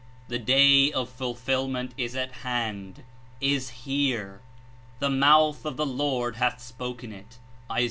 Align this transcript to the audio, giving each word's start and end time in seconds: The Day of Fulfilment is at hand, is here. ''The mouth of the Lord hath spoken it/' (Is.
The 0.29 0.39
Day 0.39 0.91
of 0.91 1.09
Fulfilment 1.09 1.91
is 1.95 2.15
at 2.15 2.31
hand, 2.41 3.03
is 3.39 3.85
here. 3.85 4.41
''The 4.99 5.15
mouth 5.15 5.63
of 5.63 5.77
the 5.77 5.85
Lord 5.85 6.37
hath 6.37 6.59
spoken 6.59 7.11
it/' 7.11 7.37
(Is. 7.77 7.79